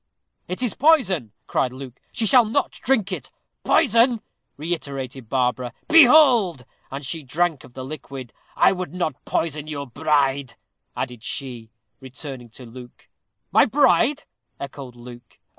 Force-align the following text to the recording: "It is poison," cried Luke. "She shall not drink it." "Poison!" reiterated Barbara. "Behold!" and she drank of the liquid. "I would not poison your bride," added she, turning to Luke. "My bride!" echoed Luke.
"It 0.47 0.63
is 0.63 0.73
poison," 0.73 1.31
cried 1.45 1.71
Luke. 1.71 1.99
"She 2.11 2.25
shall 2.25 2.43
not 2.45 2.71
drink 2.71 3.11
it." 3.11 3.29
"Poison!" 3.63 4.23
reiterated 4.57 5.29
Barbara. 5.29 5.73
"Behold!" 5.87 6.65
and 6.89 7.05
she 7.05 7.21
drank 7.21 7.63
of 7.63 7.75
the 7.75 7.85
liquid. 7.85 8.33
"I 8.55 8.71
would 8.71 8.95
not 8.95 9.23
poison 9.25 9.67
your 9.67 9.85
bride," 9.85 10.55
added 10.97 11.21
she, 11.21 11.69
turning 12.15 12.49
to 12.49 12.65
Luke. 12.65 13.09
"My 13.51 13.65
bride!" 13.65 14.23
echoed 14.59 14.95
Luke. 14.95 15.37